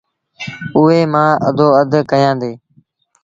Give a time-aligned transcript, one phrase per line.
[0.75, 2.51] اُئي مآݩ اڌو اڌ ڪيآݩدي